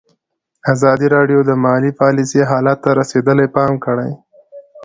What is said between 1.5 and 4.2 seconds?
مالي پالیسي حالت ته رسېدلي پام کړی.